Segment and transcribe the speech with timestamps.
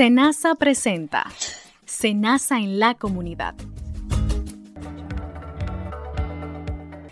[0.00, 1.26] Senasa presenta
[1.84, 3.54] Senasa en la comunidad.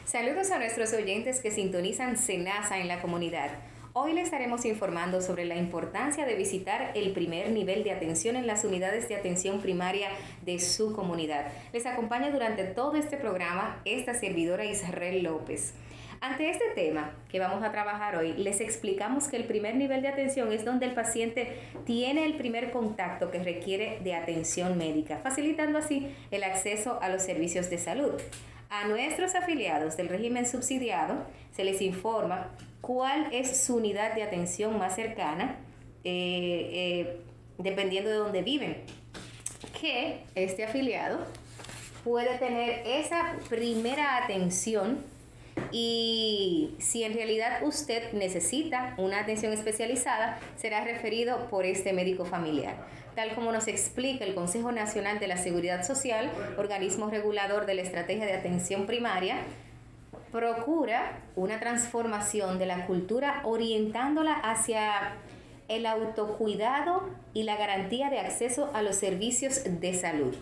[0.07, 3.51] Saludos a nuestros oyentes que sintonizan Senasa en la comunidad.
[3.93, 8.47] Hoy les estaremos informando sobre la importancia de visitar el primer nivel de atención en
[8.47, 10.09] las unidades de atención primaria
[10.47, 11.53] de su comunidad.
[11.75, 15.75] Les acompaña durante todo este programa esta servidora Israel López.
[16.21, 20.09] Ante este tema que vamos a trabajar hoy, les explicamos que el primer nivel de
[20.09, 25.79] atención es donde el paciente tiene el primer contacto que requiere de atención médica, facilitando
[25.79, 28.15] así el acceso a los servicios de salud.
[28.69, 32.51] A nuestros afiliados del régimen subsidiado se les informa
[32.81, 35.57] cuál es su unidad de atención más cercana,
[36.03, 37.21] eh, eh,
[37.59, 38.77] dependiendo de dónde viven.
[39.81, 41.21] Que este afiliado
[42.03, 44.99] puede tener esa primera atención
[45.73, 52.77] y si en realidad usted necesita una atención especializada, será referido por este médico familiar.
[53.15, 57.83] Tal como nos explica el Consejo Nacional de la Seguridad Social, organismo regulador de la
[57.83, 59.39] estrategia de atención primaria,
[60.31, 65.17] procura una transformación de la cultura orientándola hacia
[65.69, 70.35] el autocuidado y la garantía de acceso a los servicios de salud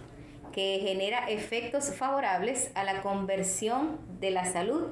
[0.56, 4.86] que genera efectos favorables a la conversión de la salud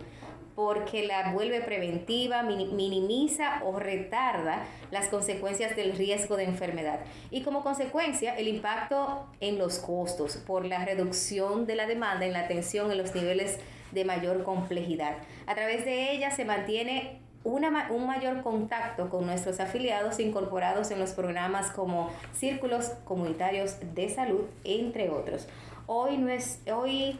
[0.55, 7.00] porque la vuelve preventiva, minimiza o retarda las consecuencias del riesgo de enfermedad.
[7.30, 12.33] Y como consecuencia, el impacto en los costos por la reducción de la demanda en
[12.33, 13.58] la atención en los niveles
[13.92, 15.16] de mayor complejidad.
[15.46, 20.98] A través de ella se mantiene una, un mayor contacto con nuestros afiliados incorporados en
[20.98, 25.46] los programas como círculos comunitarios de salud, entre otros.
[25.86, 27.18] Hoy, no es, hoy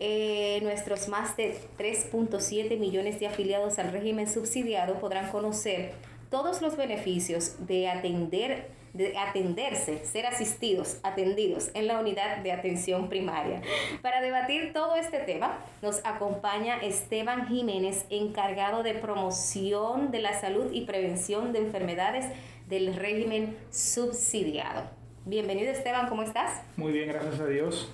[0.00, 5.92] eh, nuestros más de 3.7 millones de afiliados al régimen subsidiado podrán conocer
[6.30, 13.08] todos los beneficios de atender de atenderse, ser asistidos, atendidos en la unidad de atención
[13.08, 13.60] primaria.
[14.02, 20.72] Para debatir todo este tema, nos acompaña Esteban Jiménez, encargado de promoción de la salud
[20.72, 22.26] y prevención de enfermedades
[22.68, 25.03] del régimen subsidiado.
[25.26, 26.60] Bienvenido Esteban, ¿cómo estás?
[26.76, 27.90] Muy bien, gracias a Dios.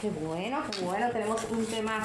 [0.00, 1.10] Qué bueno, qué bueno.
[1.12, 2.02] Tenemos un tema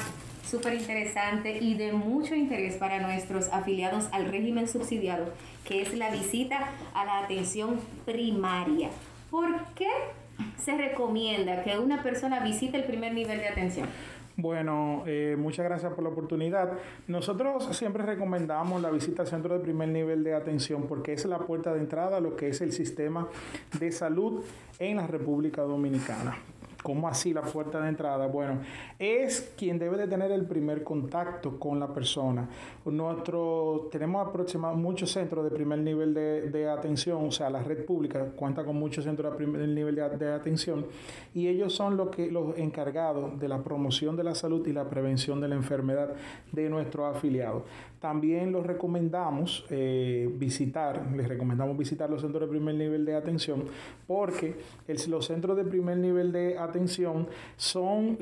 [0.48, 5.32] súper interesante y de mucho interés para nuestros afiliados al régimen subsidiado,
[5.64, 8.90] que es la visita a la atención primaria.
[9.32, 9.90] ¿Por qué
[10.64, 13.88] se recomienda que una persona visite el primer nivel de atención?
[14.40, 16.70] Bueno, eh, muchas gracias por la oportunidad.
[17.08, 21.40] Nosotros siempre recomendamos la visita al centro de primer nivel de atención porque es la
[21.40, 23.26] puerta de entrada a lo que es el sistema
[23.80, 24.44] de salud
[24.78, 26.38] en la República Dominicana.
[26.82, 28.28] ¿Cómo así la puerta de entrada?
[28.28, 28.60] Bueno,
[29.00, 32.48] es quien debe de tener el primer contacto con la persona.
[32.84, 38.24] Nuestro, tenemos aproximadamente muchos centros de primer nivel de, atención, o sea, la red pública
[38.36, 40.86] cuenta con muchos centros de primer nivel de, de, atención
[41.34, 44.88] y ellos son los, que, los encargados de la promoción de la salud y la
[44.88, 46.14] prevención de la enfermedad
[46.52, 47.64] de nuestros afiliados.
[48.00, 53.64] También los recomendamos eh, visitar, les recomendamos visitar los centros de primer nivel de atención
[54.06, 54.54] porque
[55.08, 56.67] los centros de primer nivel de atención
[57.56, 58.18] son,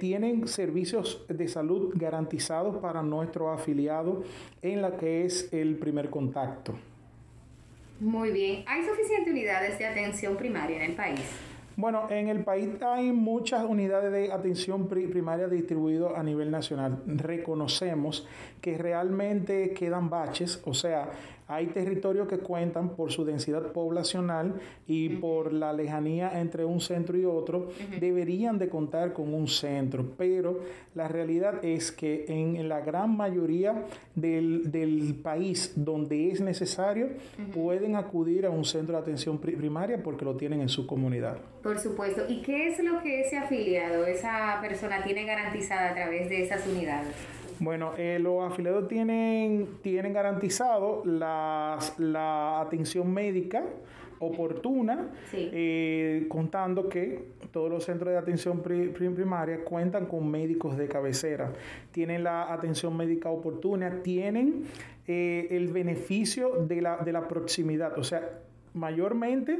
[0.00, 4.24] tienen servicios de salud garantizados para nuestros afiliados
[4.62, 6.74] en la que es el primer contacto.
[8.00, 8.64] Muy bien.
[8.66, 11.20] ¿Hay suficientes unidades de atención primaria en el país?
[11.76, 17.02] Bueno, en el país hay muchas unidades de atención primaria distribuidas a nivel nacional.
[17.06, 18.26] Reconocemos
[18.60, 21.10] que realmente quedan baches, o sea,
[21.52, 24.54] hay territorios que cuentan por su densidad poblacional
[24.86, 27.68] y por la lejanía entre un centro y otro,
[28.00, 30.60] deberían de contar con un centro, pero
[30.94, 37.08] la realidad es que en, la gran mayoría del, país donde es necesario,
[37.52, 41.36] pueden acudir a un centro de atención primaria porque lo tienen en su comunidad.
[41.62, 42.22] Por supuesto.
[42.28, 46.66] ¿Y qué es lo que ese afiliado, esa persona tiene garantizada a través de esas
[46.66, 47.14] unidades?
[47.62, 53.62] Bueno, eh, los afiliados tienen, tienen garantizado la atención médica
[54.22, 61.52] oportuna, eh, contando que todos los centros de atención primaria cuentan con médicos de cabecera,
[61.90, 64.64] tienen la atención médica oportuna, tienen
[65.08, 68.40] eh, el beneficio de la, de la proximidad, o sea,
[68.74, 69.58] mayormente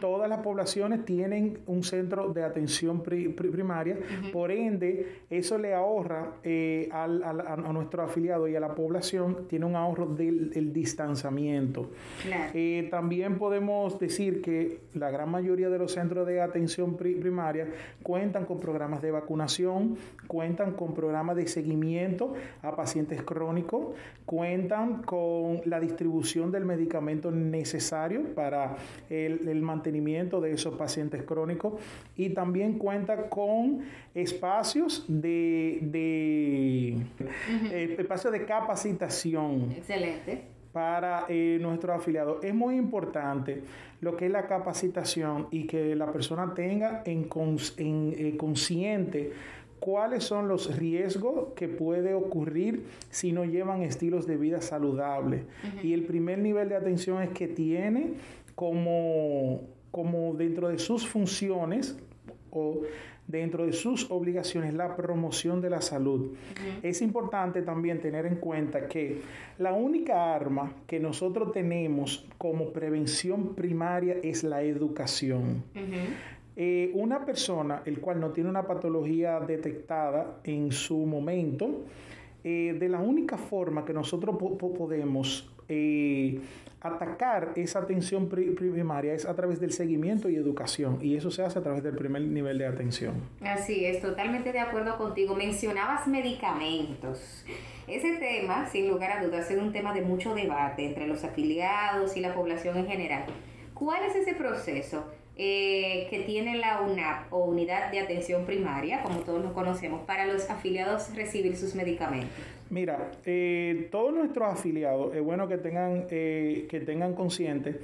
[0.00, 3.96] todas las poblaciones tienen un centro de atención primaria,
[4.32, 9.66] por ende eso le ahorra eh, al, a nuestro afiliado y a la población, tiene
[9.66, 11.90] un ahorro del distanciamiento.
[12.54, 17.68] Eh, también podemos decir que la gran mayoría de los centros de atención primaria
[18.02, 19.96] cuentan con programas de vacunación,
[20.26, 23.94] cuentan con programas de seguimiento a pacientes crónicos,
[24.26, 28.76] cuentan con la distribución del medicamento necesario para para
[29.08, 31.74] el, mantenimiento de esos pacientes crónicos
[32.16, 33.82] y también cuenta con
[34.14, 36.96] espacios de, de
[37.70, 39.72] eh, espacios de capacitación.
[39.76, 40.42] Excelente
[40.72, 42.44] para eh, nuestros afiliados.
[42.44, 43.62] Es muy importante
[44.00, 47.28] lo que es la capacitación y que la persona tenga en,
[47.76, 49.32] en consciente
[49.80, 55.42] cuáles son los riesgos que puede ocurrir si no llevan estilos de vida saludables.
[55.82, 58.12] Y el primer nivel de atención es que tiene
[58.60, 61.96] como, como dentro de sus funciones
[62.50, 62.82] o
[63.26, 66.32] dentro de sus obligaciones la promoción de la salud.
[66.82, 69.22] Es importante también tener en cuenta que
[69.56, 75.64] la única arma que nosotros tenemos como prevención primaria es la educación.
[76.54, 81.86] Eh, una persona, el cual no tiene una patología detectada en su momento,
[82.44, 86.40] eh, de la única forma que nosotros podemos eh,
[86.80, 91.58] atacar esa atención primaria es a través del seguimiento y educación, y eso se hace
[91.58, 93.14] a través del primer nivel de atención.
[93.42, 95.34] Así es, totalmente de acuerdo contigo.
[95.34, 97.44] Mencionabas medicamentos.
[97.86, 102.16] Ese tema, sin lugar a dudas, es un tema de mucho debate entre los afiliados
[102.16, 103.24] y la población en general.
[103.74, 105.04] ¿Cuál es ese proceso?
[105.42, 110.26] Eh, que tiene la UNAP o Unidad de Atención Primaria, como todos lo conocemos, para
[110.26, 112.28] los afiliados recibir sus medicamentos?
[112.68, 117.80] Mira, eh, todos nuestros afiliados, es bueno que tengan, eh, que tengan consciente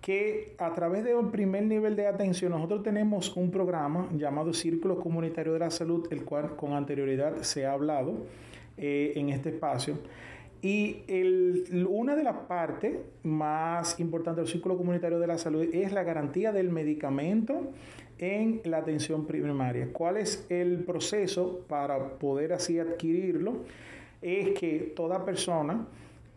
[0.00, 4.98] que a través de un primer nivel de atención nosotros tenemos un programa llamado Círculo
[4.98, 8.26] Comunitario de la Salud, el cual con anterioridad se ha hablado
[8.76, 9.96] en este espacio
[10.62, 15.92] y el, una de las partes más importantes del círculo comunitario de la salud es
[15.92, 17.72] la garantía del medicamento
[18.18, 19.88] en la atención primaria.
[19.92, 23.64] ¿Cuál es el proceso para poder así adquirirlo?
[24.20, 25.86] Es que toda persona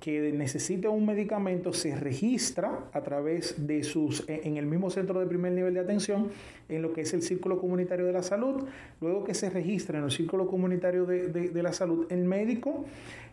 [0.04, 5.26] que necesite un medicamento se registra a través de sus, en el mismo centro de
[5.26, 6.30] primer nivel de atención,
[6.68, 8.66] en lo que es el Círculo Comunitario de la Salud.
[9.00, 12.84] Luego que se registra en el Círculo Comunitario de, de, la Salud, el médico,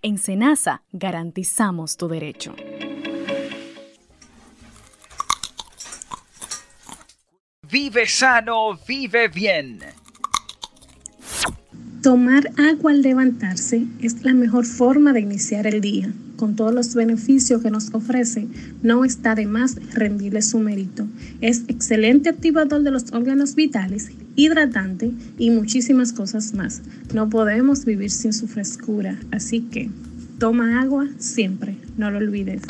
[0.00, 2.54] En Senasa garantizamos tu derecho.
[7.70, 10.01] Vive sano, vive bien.
[12.02, 16.12] Tomar agua al levantarse es la mejor forma de iniciar el día.
[16.34, 18.48] Con todos los beneficios que nos ofrece,
[18.82, 21.06] no está de más rendirle su mérito.
[21.40, 26.82] Es excelente activador de los órganos vitales, hidratante y muchísimas cosas más.
[27.14, 29.88] No podemos vivir sin su frescura, así que
[30.40, 32.62] toma agua siempre, no lo olvides.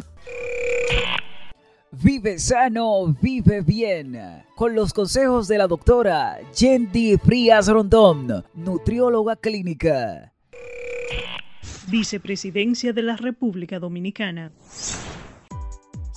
[2.03, 4.19] Vive sano, vive bien.
[4.57, 10.33] Con los consejos de la doctora Yendi Frías Rondón, nutrióloga clínica.
[11.87, 14.51] Vicepresidencia de la República Dominicana.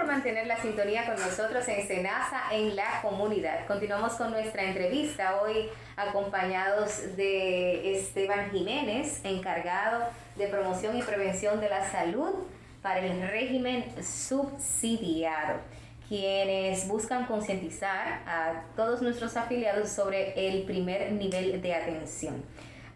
[0.00, 3.66] Por mantener la sintonía con nosotros en Senasa en la comunidad.
[3.66, 10.04] Continuamos con nuestra entrevista hoy acompañados de Esteban Jiménez, encargado
[10.36, 12.46] de promoción y prevención de la salud
[12.80, 15.60] para el régimen subsidiado,
[16.08, 22.42] quienes buscan concientizar a todos nuestros afiliados sobre el primer nivel de atención.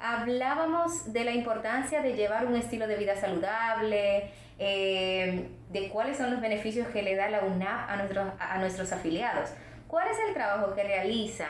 [0.01, 6.31] Hablábamos de la importancia de llevar un estilo de vida saludable, eh, de cuáles son
[6.31, 9.51] los beneficios que le da la UNAP a nuestros, a nuestros afiliados.
[9.89, 11.47] ¿Cuál es el trabajo que realiza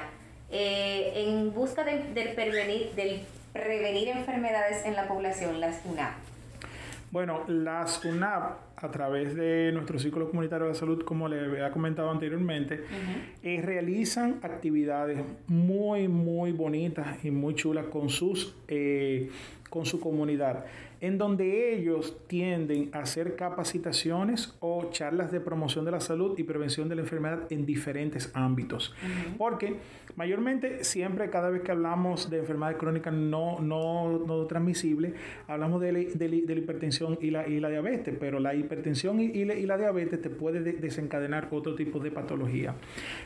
[0.50, 1.98] eh, en busca de,
[2.34, 3.20] prevenir, del
[3.52, 6.14] prevenir enfermedades en la población, las UNAP?
[7.10, 12.10] Bueno, las UNAP, a través de nuestro ciclo comunitario de salud, como le había comentado
[12.10, 12.84] anteriormente,
[13.42, 18.56] eh, realizan actividades muy, muy bonitas y muy chulas con, sus,
[19.70, 20.64] con su comunidad
[21.00, 26.44] en donde ellos tienden a hacer capacitaciones o charlas de promoción de la salud y
[26.44, 28.94] prevención de la enfermedad en diferentes ámbitos.
[29.38, 29.76] Porque
[30.16, 35.14] mayormente siempre cada vez que hablamos de enfermedades crónicas no, no, no transmisibles,
[35.48, 40.20] hablamos de, la hipertensión y la, y la diabetes, pero la hipertensión y, la, diabetes
[40.20, 42.74] te puede desencadenar otro tipo de patología.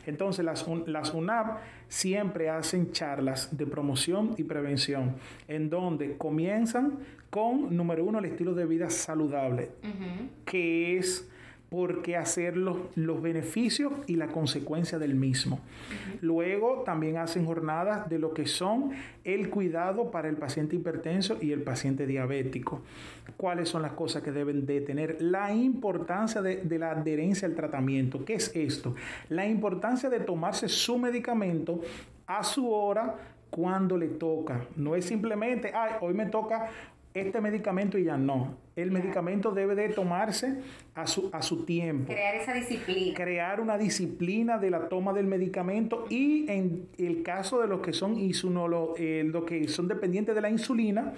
[0.06, 1.58] Entonces las, las UNAP
[1.88, 6.98] siempre hacen charlas de promoción y prevención en donde comienzan
[7.30, 9.70] con, número uno, el estilo de vida saludable,
[10.44, 11.28] que es
[11.68, 12.78] por qué hacer los,
[13.22, 15.60] beneficios y la consecuencia del mismo.
[16.22, 18.92] Luego también hacen jornadas de lo que son
[19.24, 22.80] el cuidado para el paciente hipertenso y el paciente diabético.
[23.36, 25.20] ¿Cuáles son las cosas que deben de tener?
[25.20, 28.24] La importancia de, de la adherencia al tratamiento.
[28.24, 28.94] ¿Qué es esto?
[29.28, 31.82] La importancia de tomarse su medicamento
[32.26, 33.16] a su hora
[33.50, 34.66] cuando le toca.
[34.76, 36.68] No es simplemente, ay, hoy me toca
[37.14, 38.56] este medicamento y ya no.
[38.76, 40.58] El medicamento debe de tomarse
[40.94, 42.12] a su, a su tiempo.
[42.12, 43.16] Crear esa disciplina.
[43.16, 47.92] Crear una disciplina de la toma del medicamento y en el caso de los que
[47.92, 51.12] son insunolo, eh, que son dependientes de la insulina,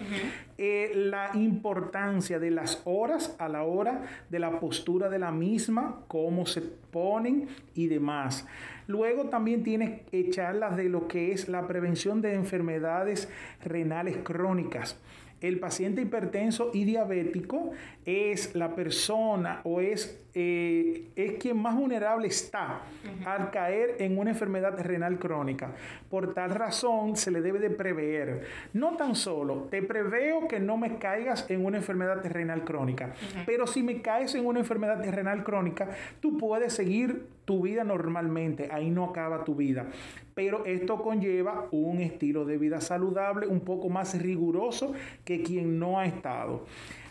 [0.57, 6.01] eh, la importancia de las horas a la hora de la postura de la misma,
[6.09, 8.47] cómo se ponen y demás.
[8.87, 13.29] Luego también tiene charlas de lo que es la prevención de enfermedades
[13.63, 14.99] renales crónicas
[15.41, 17.71] el paciente hipertenso y diabético
[18.05, 22.83] es la persona o es, eh, es quien más vulnerable está
[23.25, 25.73] al caer en una enfermedad renal crónica.
[26.09, 28.47] Por tal razón se le debe de prever.
[28.73, 33.13] No tan solo, te preveo que no me caigas en una enfermedad renal crónica,
[33.47, 35.89] pero si me caes en una enfermedad renal crónica,
[36.21, 39.87] tú puedes seguir tu vida normalmente, ahí no acaba tu vida.
[40.35, 44.93] Pero esto conlleva un estilo de vida saludable, un poco más riguroso
[45.25, 46.65] que quien no ha estado.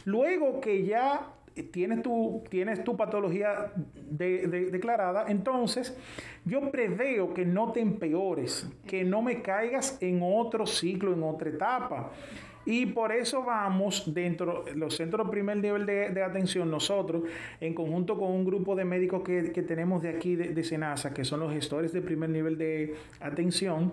[0.05, 1.27] Luego que ya
[1.63, 3.71] tienes tu, tienes tu patología
[4.09, 5.97] declarada, entonces
[6.45, 11.49] yo preveo que no te empeores, que no me caigas en otro ciclo, en otra
[11.49, 12.11] etapa.
[12.65, 17.23] Y por eso vamos dentro de los centros de primer nivel de, atención, nosotros,
[17.59, 21.39] en conjunto con un grupo de médicos que, tenemos de aquí de, Senasa, que son
[21.39, 23.91] los gestores de primer nivel de atención,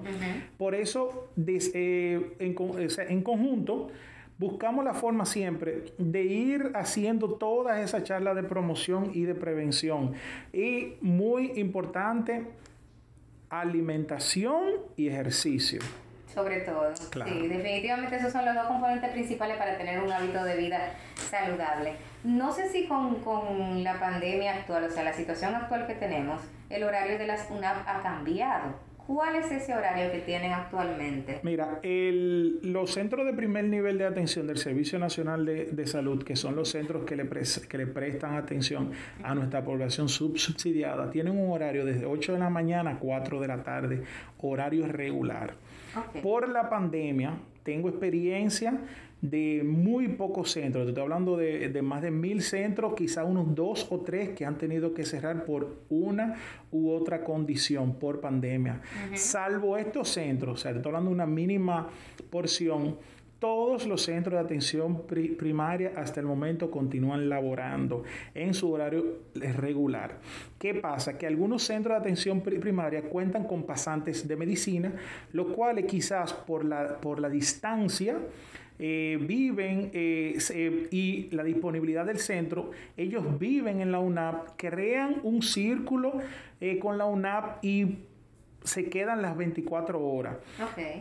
[0.59, 3.89] por eso eh, en, conjunto
[4.39, 10.15] buscamos la forma siempre de ir haciendo todas esas charlas de promoción y de prevención.
[10.53, 12.47] Y muy importante,
[13.49, 15.81] alimentación y ejercicio
[16.37, 16.95] sobre todo.
[16.95, 20.91] Sí, definitivamente esos son los dos componentes principales para tener un hábito de vida
[21.31, 21.95] saludable.
[22.25, 26.43] No sé si con, con la pandemia actual, o sea, la situación actual que tenemos,
[26.69, 28.86] el horario de las UNAP ha cambiado.
[29.07, 31.39] ¿Cuál es ese horario que tienen actualmente?
[31.45, 36.25] Mira, el, los centros de primer nivel de atención del Servicio Nacional de, de Salud,
[36.25, 37.29] que son los centros que le,
[37.69, 38.91] que le prestan atención
[39.23, 43.49] a nuestra población subsidiada, tienen un horario desde 8 de la mañana a 4 de
[43.49, 44.03] la tarde,
[44.41, 45.55] horario regular.
[46.21, 48.75] Por la pandemia, tengo experiencia
[49.21, 50.85] de muy pocos centros.
[50.85, 54.59] Te estoy hablando de, más de mil centros, quizá unos dos o tres que han
[54.59, 56.37] tenido que cerrar por una
[56.71, 58.81] u otra condición, por pandemia.
[59.15, 61.89] Salvo estos centros, o sea, te estoy hablando de una mínima
[62.31, 62.97] porción
[63.39, 68.03] Todos los centros de atención primaria hasta el momento continúan laborando
[68.35, 70.17] en su horario regular.
[70.59, 71.19] ¿Qué pasa?
[71.19, 74.95] Que algunos centros de atención primaria cuentan con pasantes de medicina,
[75.35, 78.17] lo cual quizás por la, por la distancia
[78.79, 80.39] eh, viven eh,
[80.91, 86.15] y la disponibilidad del centro, ellos viven en la UNAP, crean un círculo
[86.61, 87.99] eh, con la UNAP y
[88.67, 90.37] se quedan las 24 horas.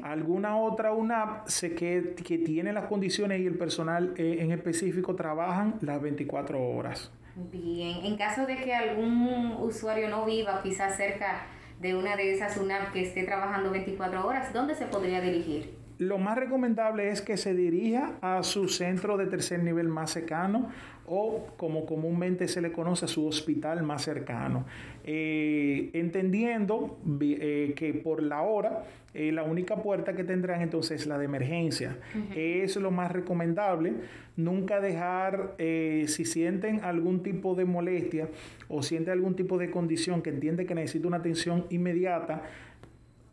[0.03, 5.15] Alguna otra UNAP se que, que tiene las condiciones y el personal eh, en específico
[5.15, 7.12] trabajan las 24 horas.
[7.51, 11.48] Bien, en caso de que algún usuario no viva quizás cerca
[11.82, 15.85] de una de esas UNAP que esté trabajando 24 horas, ¿dónde se podría dirigir?
[15.98, 20.70] Lo más recomendable es que se dirija a su centro de tercer nivel más cercano
[21.08, 24.66] o como comúnmente se le conoce a su hospital más cercano,
[25.04, 28.84] eh, entendiendo eh, que por la hora
[29.14, 31.98] eh, la única puerta que tendrán entonces es la de emergencia.
[32.36, 33.94] Es lo más recomendable,
[34.36, 38.28] nunca dejar, si sienten algún tipo de molestia
[38.68, 42.42] o sienten algún tipo de condición que entiende que necesita una atención inmediata,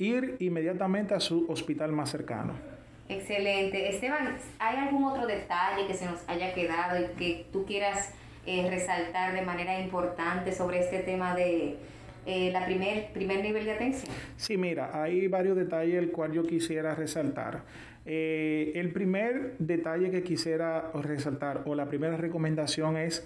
[0.03, 2.55] ir inmediatamente a su hospital más cercano.
[3.09, 3.89] Excelente.
[3.89, 8.13] Esteban, ¿hay algún otro detalle que se nos haya quedado y que tú quieras
[8.47, 11.77] eh, resaltar de manera importante sobre este tema de
[12.27, 14.15] eh, la primer, primer nivel de atención?
[14.37, 17.63] Sí, mira, hay varios detalles el cual yo quisiera resaltar.
[18.05, 23.25] Eh, el primer detalle que quisiera resaltar o la primera recomendación es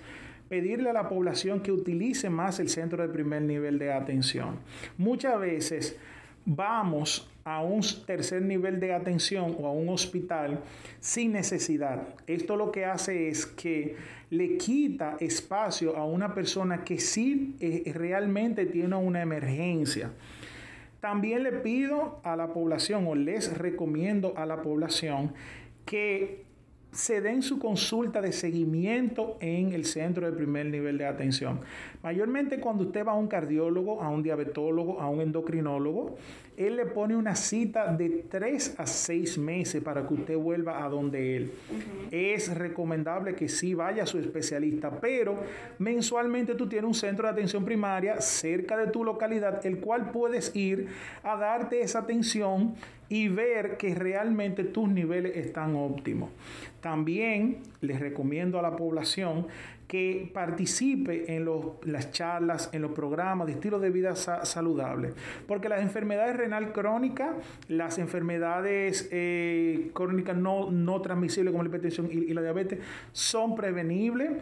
[0.49, 4.59] pedirle a la población que utilice más el centro de primer nivel de atención.
[4.99, 5.99] Muchas veces
[6.47, 10.61] vamos a un tercer nivel de atención o a un hospital
[11.01, 12.03] sin necesidad.
[12.27, 13.97] Esto lo que hace es que
[14.31, 20.11] le quita espacio a una persona que sí eh, realmente tiene una emergencia.
[21.01, 25.33] También le pido a la población o les recomiendo a la población
[25.85, 26.46] que
[26.97, 31.61] se den su consulta de seguimiento en el centro de primer nivel de atención.
[32.03, 36.17] Mayormente cuando usted va a un cardiólogo, a un diabetólogo, a un endocrinólogo,
[36.57, 40.89] él le pone una cita de 3 a 6 meses para que usted vuelva a
[40.89, 41.53] donde él.
[42.11, 45.37] Es recomendable que sí vaya a su especialista, pero
[45.79, 50.57] mensualmente tú tienes un centro de atención primaria cerca de tu localidad, el cual puedes
[50.57, 50.89] ir
[51.23, 52.75] a darte esa atención
[53.09, 56.31] y ver que realmente tus niveles están óptimos.
[56.81, 59.47] También les recomiendo a la población
[59.89, 61.49] que participe en
[61.85, 65.13] las charlas, en los programas de estilo de vida saludable,
[65.47, 67.31] porque las enfermedades renal crónicas,
[67.69, 72.81] las enfermedades eh, crónicas no, no transmisibles como la hipertensión y, y la diabetes
[73.13, 74.33] son prevenibles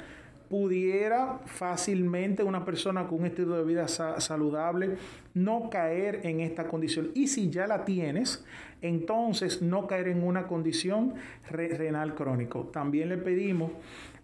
[0.49, 4.97] pudiera fácilmente una persona con un estilo de vida saludable
[5.35, 7.11] no caer en esta condición.
[7.15, 8.45] Y si ya la tienes,
[8.83, 11.15] entonces no caer en una condición
[11.51, 12.71] renal crónico.
[12.73, 13.73] También le pedimos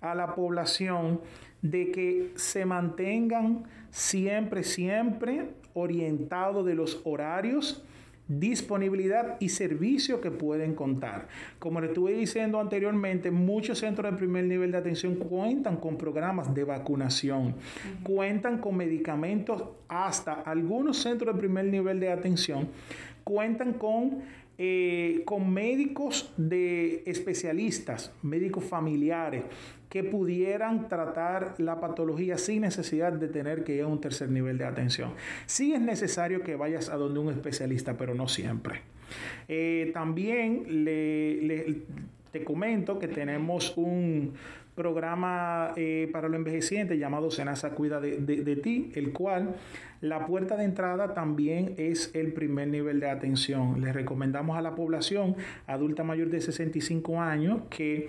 [0.00, 1.20] a la población
[1.62, 7.84] de que se mantengan siempre, siempre orientados de los horarios
[8.30, 11.26] disponibilidad y servicio que pueden contar.
[11.58, 16.54] Como le estuve diciendo anteriormente, muchos centros de primer nivel de atención cuentan con programas
[16.54, 17.56] de vacunación,
[18.04, 22.68] cuentan con medicamentos, hasta algunos centros de primer nivel de atención
[23.24, 24.22] cuentan con
[24.62, 29.44] eh, con médicos de especialistas, médicos familiares,
[29.88, 34.58] que pudieran tratar la patología sin necesidad de tener que ir a un tercer nivel
[34.58, 35.14] de atención.
[35.46, 38.82] Sí es necesario que vayas a donde un especialista, pero no siempre.
[39.48, 41.78] Eh, también le,
[42.30, 44.34] te comento que tenemos un
[44.80, 49.56] programa eh, para los envejecientes llamado Senasa Cuida de, de, ti, el cual
[50.00, 53.82] la puerta de entrada también es el primer nivel de atención.
[53.82, 58.08] Les recomendamos a la población adulta mayor de 65 años que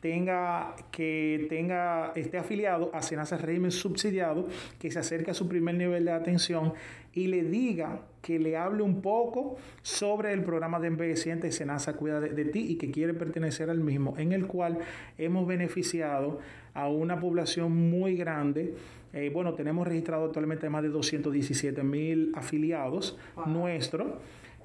[0.00, 5.74] tenga, que tenga, esté afiliado a Senasa Régimen Subsidiado, que se acerque a su primer
[5.74, 6.72] nivel de atención
[7.12, 12.20] y le diga que le hable un poco sobre el programa de envejecientes Senasa Cuida
[12.20, 14.78] de, ti y que quiere pertenecer al mismo, en el cual
[15.18, 16.38] hemos beneficiado
[16.74, 18.74] a una población muy grande.
[19.12, 24.12] Eh, bueno, tenemos registrado actualmente más de 217 mil afiliados nuestros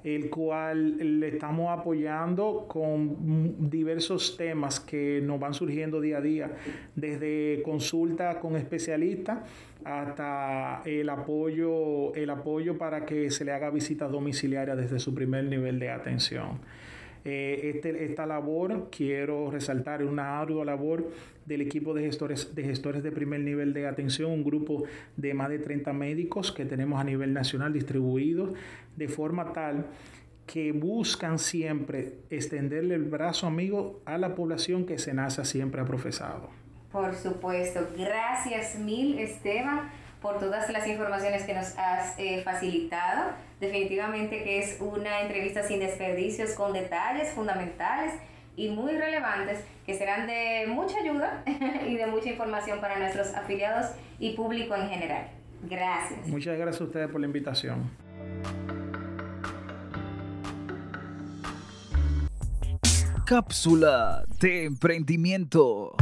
[0.06, 6.50] el cual le estamos apoyando con diversos temas que nos van surgiendo día a día,
[6.94, 9.40] desde consulta con especialistas
[9.84, 15.44] hasta el apoyo, el apoyo para que se le haga visitas domiciliarias desde su primer
[15.46, 16.60] nivel de atención.
[17.28, 21.10] Eh, este, esta labor, quiero resaltar, es una ardua labor
[21.44, 24.84] del equipo de gestores, de gestores de primer nivel de atención, un grupo
[25.16, 28.50] de más de 30 médicos que tenemos a nivel nacional distribuidos
[28.94, 29.86] de forma tal
[30.46, 36.50] que buscan siempre extenderle el brazo amigo a la población que SENASA siempre ha profesado.
[36.92, 37.80] Por supuesto.
[37.98, 39.90] Gracias mil, Esteban,
[40.26, 43.30] por todas las informaciones que nos has eh, facilitado.
[43.60, 48.12] Definitivamente que es una entrevista sin desperdicios, con detalles fundamentales
[48.56, 51.44] y muy relevantes que serán de mucha ayuda
[51.86, 55.28] y de mucha información para nuestros afiliados y público en general.
[55.62, 56.26] Gracias.
[56.26, 57.88] Muchas gracias a ustedes por la invitación.
[63.24, 65.94] Cápsula de emprendimiento.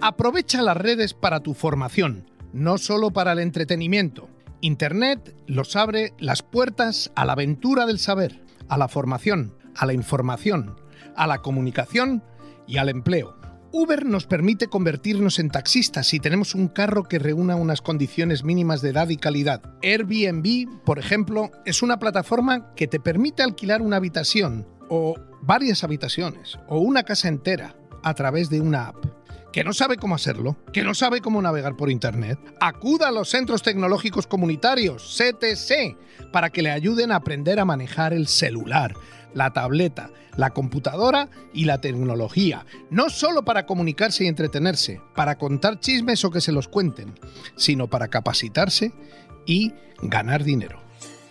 [0.00, 4.28] Aprovecha las redes para tu formación, no solo para el entretenimiento.
[4.60, 9.92] Internet los abre las puertas a la aventura del saber, a la formación, a la
[9.92, 10.76] información,
[11.16, 12.22] a la comunicación
[12.66, 13.36] y al empleo.
[13.74, 18.82] Uber nos permite convertirnos en taxistas si tenemos un carro que reúna unas condiciones mínimas
[18.82, 19.62] de edad y calidad.
[19.82, 26.58] Airbnb, por ejemplo, es una plataforma que te permite alquilar una habitación o varias habitaciones
[26.68, 29.21] o una casa entera a través de una app.
[29.52, 30.56] ¿Que no sabe cómo hacerlo?
[30.72, 32.38] ¿Que no sabe cómo navegar por Internet?
[32.60, 38.14] Acuda a los Centros Tecnológicos Comunitarios, CTC, para que le ayuden a aprender a manejar
[38.14, 38.94] el celular
[39.34, 45.80] la tableta, la computadora y la tecnología, no solo para comunicarse y entretenerse, para contar
[45.80, 47.14] chismes o que se los cuenten,
[47.56, 48.92] sino para capacitarse
[49.46, 50.80] y ganar dinero.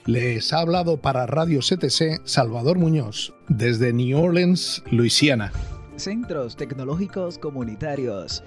[0.05, 5.51] Les ha hablado para Radio CTC Salvador Muñoz, desde New Orleans, Luisiana.
[5.97, 8.43] Centros tecnológicos comunitarios.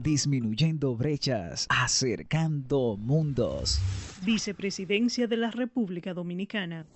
[0.00, 3.80] Disminuyendo brechas, acercando mundos.
[4.24, 6.86] Vicepresidencia de la República Dominicana.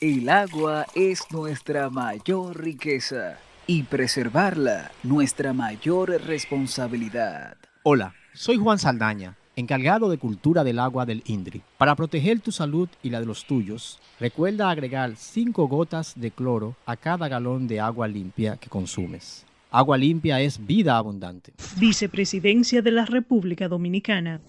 [0.00, 7.56] El agua es nuestra mayor riqueza y preservarla nuestra mayor responsabilidad.
[7.82, 11.62] Hola, soy Juan Saldaña, encargado de cultura del agua del INDRI.
[11.78, 16.76] Para proteger tu salud y la de los tuyos, recuerda agregar 5 gotas de cloro
[16.86, 19.44] a cada galón de agua limpia que consumes.
[19.70, 21.52] Agua limpia es vida abundante.
[21.76, 24.40] Vicepresidencia de la República Dominicana.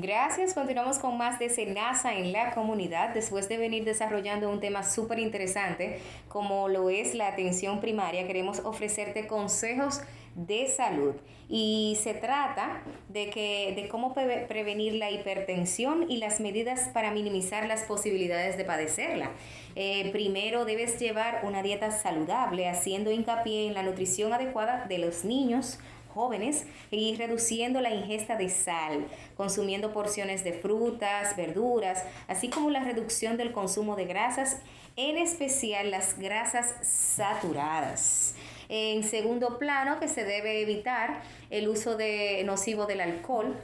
[0.00, 0.54] Gracias.
[0.54, 5.18] Continuamos con más de Senasa en la comunidad después de venir desarrollando un tema súper
[5.18, 8.26] interesante como lo es la atención primaria.
[8.26, 10.00] Queremos ofrecerte consejos
[10.46, 11.14] de salud
[11.48, 17.66] y se trata de que de cómo prevenir la hipertensión y las medidas para minimizar
[17.66, 19.30] las posibilidades de padecerla.
[19.74, 25.24] Eh, primero debes llevar una dieta saludable haciendo hincapié en la nutrición adecuada de los
[25.24, 25.78] niños
[26.14, 32.80] jóvenes y reduciendo la ingesta de sal, consumiendo porciones de frutas, verduras, así como la
[32.80, 34.58] reducción del consumo de grasas,
[34.96, 38.34] en especial las grasas saturadas.
[38.68, 43.56] En segundo plano, que se debe evitar el uso de nocivo del alcohol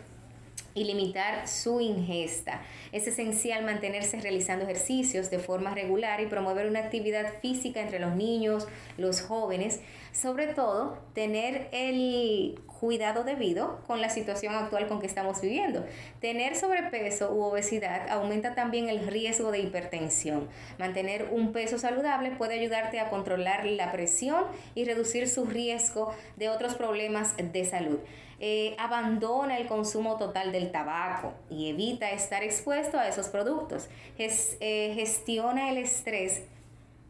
[0.74, 2.62] y limitar su ingesta.
[2.92, 8.14] Es esencial mantenerse realizando ejercicios de forma regular y promover una actividad física entre los
[8.14, 8.66] niños,
[8.98, 9.80] los jóvenes,
[10.12, 15.86] sobre todo tener el cuidado debido con la situación actual con que estamos viviendo.
[16.20, 20.48] Tener sobrepeso u obesidad aumenta también el riesgo de hipertensión.
[20.78, 26.48] Mantener un peso saludable puede ayudarte a controlar la presión y reducir su riesgo de
[26.48, 27.98] otros problemas de salud.
[28.46, 33.88] Eh, abandona el consumo total del tabaco y evita estar expuesto a esos productos.
[34.18, 36.42] Eh, gestiona el estrés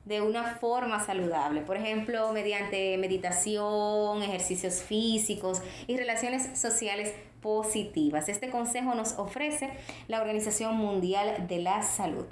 [0.05, 8.29] de una forma saludable, por ejemplo, mediante meditación, ejercicios físicos y relaciones sociales positivas.
[8.29, 9.70] Este consejo nos ofrece
[10.07, 12.27] la Organización Mundial de la Salud.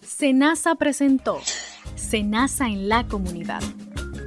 [0.00, 1.38] Senasa presentó
[1.96, 3.60] Senasa en la comunidad